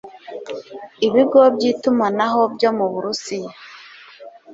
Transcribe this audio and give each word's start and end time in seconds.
ibigo 1.07 1.39
by 1.55 1.63
itumanaho 1.71 2.41
byo 2.53 2.69
mu 2.77 2.85
burusiy 2.91 3.45